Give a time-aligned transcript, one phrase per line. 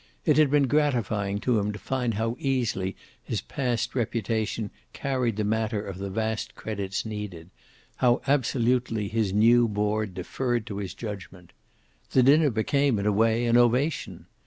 [0.25, 5.43] It had been gratifying to him to find how easily his past reputation carried the
[5.43, 7.51] matter of the vast credits needed,
[7.97, 11.53] how absolutely his new board deferred to his judgment.
[12.13, 14.25] The dinner became, in a way, an ovation.